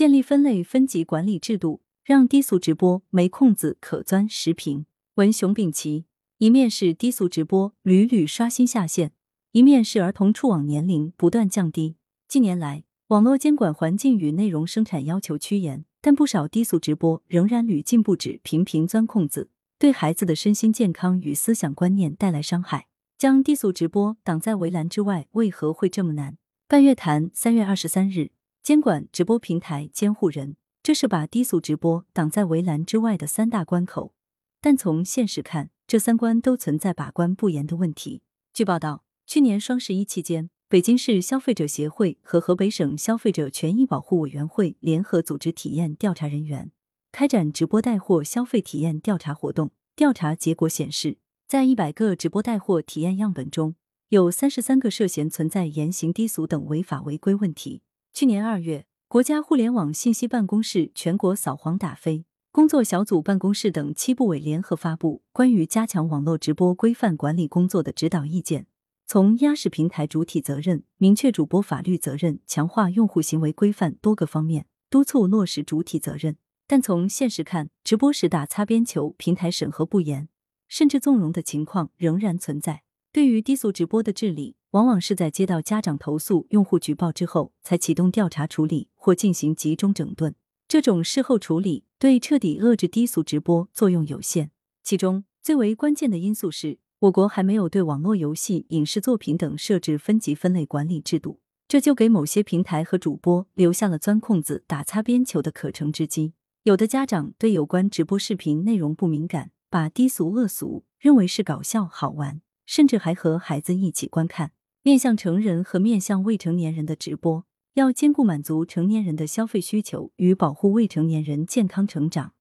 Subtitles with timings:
[0.00, 4.86] 建立分类分级管理制度，让低俗直播没空子可钻实屏。
[5.16, 6.06] 文熊丙奇，
[6.38, 9.12] 一面是低俗直播屡屡刷新下限，
[9.52, 11.96] 一面是儿童触网年龄不断降低。
[12.26, 22.86] 近年来，网络监管环境与内容生产要求趋严，但不少低俗直播仍然屡禁不止，频频钻空子，对孩子的身心健康与思想观念带来伤害。
[23.18, 26.38] 将低俗直播挡在围栏之外，为何会这么难？
[26.66, 28.30] 半月谈三月二十三日，
[28.62, 34.14] 监管直播平台监护人，这是把低俗直播挡在围栏之外的三大关口。
[34.60, 38.22] 但从现实看，这三关都存在把关不严的问题。
[38.52, 46.70] 据报道，去年双十一期间，北京市消费者协会和河北省消费者权益保护委员会联合组织体验调查人员
[47.10, 49.70] 开展直播带货消费体验调查活动。
[49.96, 51.18] 调查结果显示。
[51.48, 53.74] 在一百个直播带货体验样本中，
[54.10, 57.82] 有三十三个涉嫌存在言行低俗等违法违规问题。
[58.12, 68.66] 去年二月，国家互联网信息办公室全国扫黄打非工作小组办公室等七部委联合发布关于加强网络直播规范管理工作的指导意见，
[69.06, 76.36] 从压实平台主体责任、明确主播法律责任、强化用户行为规范多个方面督促落实主体责任。
[76.66, 80.28] 但从现实看，直播时打擦边球，平台审核不严。
[80.68, 82.82] 甚至纵容的情况仍然存在。
[83.12, 90.36] 对于低俗直播的治理，往往是在接到家长投诉、用户举报之后，才启动调查处理或进行集中整顿。
[90.68, 94.52] 这种事后处理对彻底遏制低俗直播作用有限。
[94.84, 106.34] 其中最为关键的因素是，我国还没有对网络游戏、影视作品等设置分级分类管理制度，这就给某些平台和主播留下了钻空子、打擦边球的可乘之机。
[106.62, 109.50] 有的家长对有关直播视频内容不敏感。
[109.72, 114.52] 把低俗恶俗认为是搞笑好玩，甚至还和孩子一起观看。
[114.84, 122.32] 面向成人和面向未成年人的直播，要兼顾满足成年人的消费需求与保护未成年人健康成长。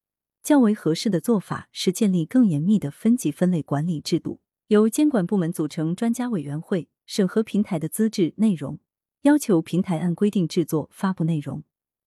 [0.43, 8.77] 较为合适的做法是建立更严密的分级分类管理制度，由监管部门组成专家委员会审核平台的资质内容，
[9.23, 11.63] 要求平台按规定制作发布内容，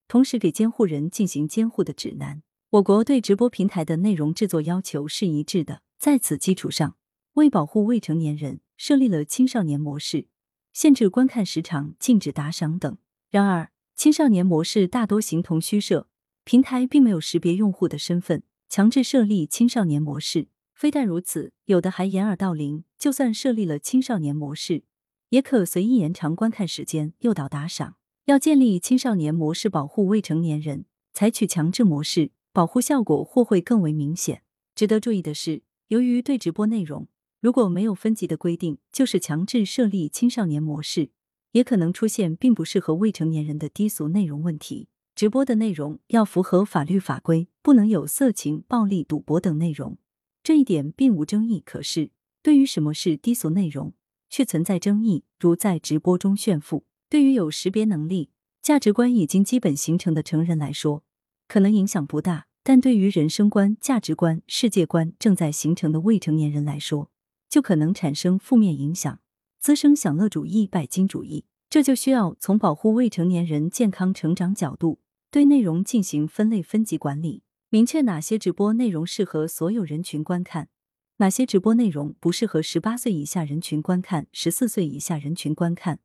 [0.06, 2.44] 同时给监护人进行监护的指南。
[2.70, 6.94] 我国对直播平台的内容制作要求是一致的，在此基础上，
[7.34, 10.26] 为保护未成年人，设立了青少年模式，
[10.72, 12.98] 限制观看时长、禁止打赏等。
[13.31, 16.09] 然而，青少年模式大多形同虚设，
[16.44, 20.48] 平台并没有识别用户的身份，强制设立青少年模式。
[20.75, 24.84] 非但如此，有的还掩耳盗铃，就算设立了青少年模式，
[25.31, 27.97] 也可随意延长观看时间，诱导打赏。
[28.26, 32.32] 要建立青少年模式，保护未成年人，采取强制模式。
[32.53, 34.42] 保护效果或会更为明显。
[34.75, 37.09] 值得注意的是，由于对直播内容
[37.42, 41.10] 如果没有分级的规定，就是强制设立青少年模式，
[41.50, 44.86] 也可能出现并不适合未成年人的低俗内容问题。
[45.16, 49.98] 直播的内容要符合法律法规，不能有色情、暴力、赌博等内容，
[50.44, 51.60] 这一点并无争议。
[51.66, 52.12] 可是，
[52.44, 53.92] 对于什么是低俗内容，
[54.30, 55.24] 却存在争议。
[55.41, 58.30] 如在直播中炫富，对于有识别能力、
[58.62, 61.03] 价值观已经基本形成的成人来说。
[61.48, 67.10] 可能影响不大，但对于人生观、价值观、世界观正在形成的未成年人来说，
[67.52, 69.20] 就可能产生负面影响，
[69.60, 71.44] 滋生享乐主义、拜金主义。
[71.68, 80.70] 这就需要从保护未成年人健康成长角度，对内容进行分类分级管理，明确哪些直播内容适合所有人群观看，
[81.18, 85.98] 哪些直播内容不适合十八岁以下人群观看、十四岁以下人群观看，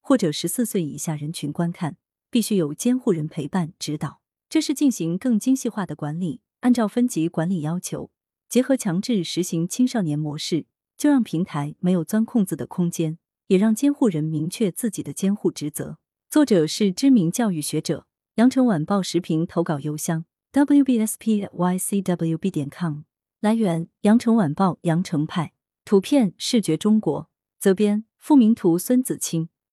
[0.00, 1.96] 或者十四岁以下人群观看，
[2.30, 4.20] 必须有监护人陪伴指导。
[4.48, 8.12] 这是进行更精细化的管理，按照分级管理要求，
[8.48, 10.66] 结合强制实行青少年模式，
[11.02, 13.18] 就让平台没有钻空子的空间，
[13.48, 15.98] 也让监护人明确自己的监护职责。
[16.30, 23.00] 作者是知名教育学者，羊城晚报时评投稿邮箱 wbspycwb 点 com。
[23.40, 25.54] 来源：羊城晚报羊城派，
[25.84, 29.48] 图片视觉中国，责编付明图孙子清。